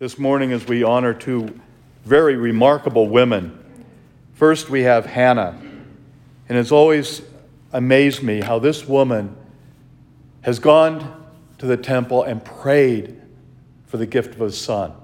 this 0.00 0.18
morning 0.18 0.50
as 0.50 0.66
we 0.66 0.82
honor 0.82 1.12
two 1.12 1.60
very 2.06 2.34
remarkable 2.34 3.06
women. 3.06 3.62
First, 4.32 4.70
we 4.70 4.80
have 4.80 5.04
Hannah. 5.04 5.60
And 6.48 6.56
it's 6.56 6.72
always 6.72 7.20
amazed 7.70 8.22
me 8.22 8.40
how 8.40 8.58
this 8.58 8.88
woman 8.88 9.36
has 10.40 10.58
gone 10.58 11.22
to 11.58 11.66
the 11.66 11.76
temple 11.76 12.22
and 12.22 12.42
prayed 12.42 13.20
for 13.88 13.98
the 13.98 14.06
gift 14.06 14.36
of 14.36 14.40
a 14.40 14.50
son 14.50 14.94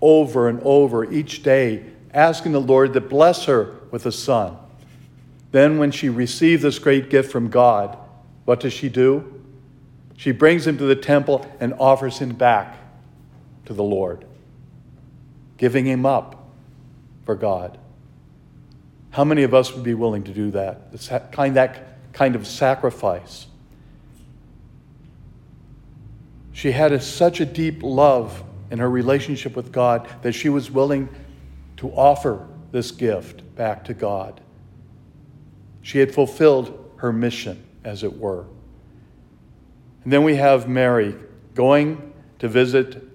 over 0.00 0.48
and 0.48 0.62
over 0.62 1.04
each 1.12 1.42
day, 1.42 1.84
asking 2.14 2.52
the 2.52 2.60
Lord 2.60 2.94
to 2.94 3.02
bless 3.02 3.44
her 3.44 3.80
with 3.90 4.06
a 4.06 4.12
son. 4.12 4.56
Then, 5.52 5.76
when 5.76 5.90
she 5.90 6.08
received 6.08 6.62
this 6.62 6.78
great 6.78 7.10
gift 7.10 7.30
from 7.30 7.50
God, 7.50 7.98
what 8.46 8.60
does 8.60 8.72
she 8.72 8.88
do? 8.88 9.42
She 10.16 10.32
brings 10.32 10.66
him 10.66 10.78
to 10.78 10.84
the 10.84 10.96
temple 10.96 11.46
and 11.60 11.74
offers 11.74 12.18
him 12.18 12.30
back 12.30 12.79
to 13.70 13.74
the 13.74 13.84
Lord, 13.84 14.24
giving 15.56 15.86
him 15.86 16.04
up 16.04 16.50
for 17.24 17.36
God. 17.36 17.78
How 19.10 19.22
many 19.22 19.44
of 19.44 19.54
us 19.54 19.72
would 19.72 19.84
be 19.84 19.94
willing 19.94 20.24
to 20.24 20.34
do 20.34 20.50
that? 20.50 20.90
That 20.90 21.30
kind, 21.30 21.54
that 21.54 22.12
kind 22.12 22.34
of 22.34 22.48
sacrifice. 22.48 23.46
She 26.50 26.72
had 26.72 26.90
a, 26.90 27.00
such 27.00 27.38
a 27.38 27.46
deep 27.46 27.84
love 27.84 28.42
in 28.72 28.80
her 28.80 28.90
relationship 28.90 29.54
with 29.54 29.70
God 29.70 30.08
that 30.22 30.32
she 30.32 30.48
was 30.48 30.68
willing 30.68 31.08
to 31.76 31.90
offer 31.90 32.48
this 32.72 32.90
gift 32.90 33.54
back 33.54 33.84
to 33.84 33.94
God. 33.94 34.40
She 35.80 36.00
had 36.00 36.12
fulfilled 36.12 36.92
her 36.96 37.12
mission, 37.12 37.64
as 37.84 38.02
it 38.02 38.18
were. 38.18 38.46
And 40.02 40.12
then 40.12 40.24
we 40.24 40.34
have 40.34 40.68
Mary 40.68 41.14
going 41.54 42.12
to 42.40 42.48
visit 42.48 43.06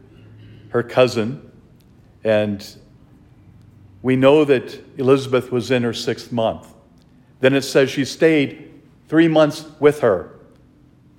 her 0.76 0.84
cousin, 0.84 1.42
and 2.26 2.76
we 4.02 4.18
know 4.18 4.44
that 4.44 4.78
Elizabeth 5.00 5.50
was 5.50 5.72
in 5.72 5.84
her 5.84 5.94
sixth 5.94 6.34
month. 6.34 6.68
Then 7.40 7.54
it 7.54 7.62
says 7.62 7.90
she 7.90 8.04
stayed 8.04 8.74
three 9.08 9.30
months 9.30 9.64
with 9.80 10.02
her. 10.02 10.38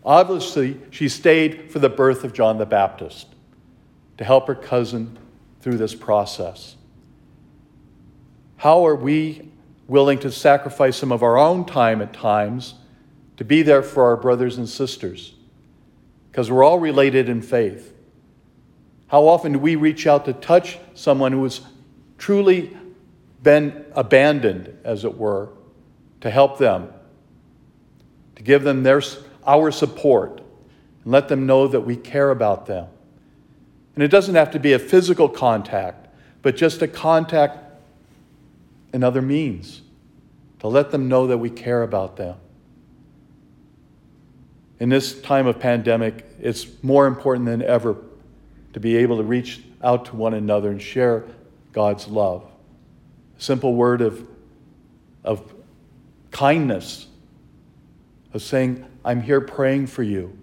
Obviously, 0.04 0.78
she 0.90 1.08
stayed 1.08 1.70
for 1.70 1.78
the 1.78 1.88
birth 1.88 2.22
of 2.22 2.34
John 2.34 2.58
the 2.58 2.66
Baptist 2.66 3.28
to 4.18 4.24
help 4.24 4.46
her 4.46 4.54
cousin 4.54 5.18
through 5.62 5.78
this 5.78 5.94
process. 5.94 6.76
How 8.58 8.86
are 8.86 8.94
we 8.94 9.52
willing 9.88 10.18
to 10.18 10.30
sacrifice 10.30 10.98
some 10.98 11.12
of 11.12 11.22
our 11.22 11.38
own 11.38 11.64
time 11.64 12.02
at 12.02 12.12
times 12.12 12.74
to 13.38 13.44
be 13.44 13.62
there 13.62 13.82
for 13.82 14.04
our 14.04 14.18
brothers 14.18 14.58
and 14.58 14.68
sisters? 14.68 15.32
Because 16.30 16.50
we're 16.50 16.62
all 16.62 16.78
related 16.78 17.30
in 17.30 17.40
faith. 17.40 17.94
How 19.08 19.28
often 19.28 19.52
do 19.52 19.58
we 19.58 19.76
reach 19.76 20.06
out 20.06 20.24
to 20.24 20.32
touch 20.32 20.78
someone 20.94 21.32
who 21.32 21.42
has 21.44 21.60
truly 22.18 22.76
been 23.42 23.84
abandoned, 23.92 24.76
as 24.84 25.04
it 25.04 25.16
were, 25.16 25.50
to 26.20 26.30
help 26.30 26.58
them, 26.58 26.92
to 28.34 28.42
give 28.42 28.64
them 28.64 28.82
their, 28.82 29.00
our 29.46 29.70
support, 29.70 30.40
and 31.04 31.12
let 31.12 31.28
them 31.28 31.46
know 31.46 31.68
that 31.68 31.82
we 31.82 31.94
care 31.94 32.30
about 32.30 32.66
them? 32.66 32.88
And 33.94 34.02
it 34.02 34.08
doesn't 34.08 34.34
have 34.34 34.50
to 34.52 34.58
be 34.58 34.72
a 34.72 34.78
physical 34.78 35.28
contact, 35.28 36.08
but 36.42 36.56
just 36.56 36.82
a 36.82 36.88
contact 36.88 37.58
in 38.92 39.04
other 39.04 39.22
means 39.22 39.82
to 40.58 40.68
let 40.68 40.90
them 40.90 41.08
know 41.08 41.28
that 41.28 41.38
we 41.38 41.50
care 41.50 41.82
about 41.82 42.16
them. 42.16 42.36
In 44.78 44.88
this 44.88 45.18
time 45.20 45.46
of 45.46 45.58
pandemic, 45.58 46.26
it's 46.40 46.66
more 46.82 47.06
important 47.06 47.46
than 47.46 47.62
ever 47.62 47.96
to 48.76 48.80
be 48.80 48.98
able 48.98 49.16
to 49.16 49.22
reach 49.22 49.62
out 49.82 50.04
to 50.04 50.14
one 50.14 50.34
another 50.34 50.70
and 50.70 50.82
share 50.82 51.24
God's 51.72 52.08
love. 52.08 52.44
A 53.38 53.40
simple 53.40 53.74
word 53.74 54.02
of, 54.02 54.28
of 55.24 55.54
kindness, 56.30 57.06
of 58.34 58.42
saying, 58.42 58.84
I'm 59.02 59.22
here 59.22 59.40
praying 59.40 59.86
for 59.86 60.02
you. 60.02 60.36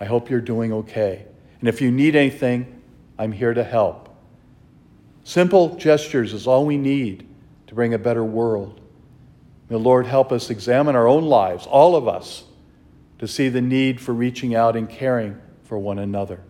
I 0.00 0.06
hope 0.06 0.30
you're 0.30 0.40
doing 0.40 0.72
okay. 0.72 1.26
And 1.60 1.68
if 1.68 1.82
you 1.82 1.90
need 1.90 2.16
anything, 2.16 2.80
I'm 3.18 3.30
here 3.30 3.52
to 3.52 3.62
help. 3.62 4.08
Simple 5.24 5.76
gestures 5.76 6.32
is 6.32 6.46
all 6.46 6.64
we 6.64 6.78
need 6.78 7.28
to 7.66 7.74
bring 7.74 7.92
a 7.92 7.98
better 7.98 8.24
world. 8.24 8.80
May 9.68 9.76
the 9.76 9.82
Lord 9.82 10.06
help 10.06 10.32
us 10.32 10.48
examine 10.48 10.96
our 10.96 11.06
own 11.06 11.24
lives, 11.24 11.66
all 11.66 11.94
of 11.94 12.08
us, 12.08 12.44
to 13.18 13.28
see 13.28 13.50
the 13.50 13.60
need 13.60 14.00
for 14.00 14.14
reaching 14.14 14.54
out 14.54 14.76
and 14.76 14.88
caring 14.88 15.38
for 15.64 15.76
one 15.76 15.98
another. 15.98 16.40